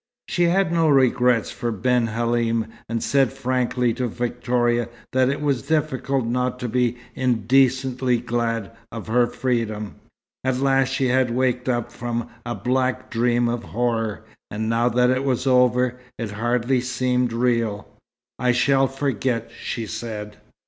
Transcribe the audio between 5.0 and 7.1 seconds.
that it was difficult not to be